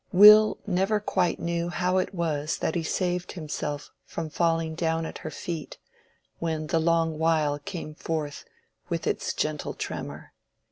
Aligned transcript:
Will 0.11 0.57
never 0.65 0.99
quite 0.99 1.39
knew 1.39 1.69
how 1.69 1.99
it 1.99 2.11
was 2.11 2.57
that 2.57 2.73
he 2.73 2.81
saved 2.81 3.33
himself 3.33 3.91
from 4.03 4.31
falling 4.31 4.73
down 4.73 5.05
at 5.05 5.19
her 5.19 5.29
feet, 5.29 5.77
when 6.39 6.65
the 6.65 6.79
"long 6.79 7.19
while" 7.19 7.59
came 7.59 7.93
forth 7.93 8.43
with 8.89 9.05
its 9.05 9.31
gentle 9.31 9.75
tremor. 9.75 10.33